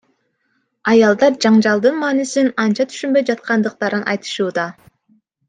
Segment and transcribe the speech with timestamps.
[0.93, 4.67] Аялдар жаңжалдын маанисин анча түшүнбөй жаткандыктарын айтышууда.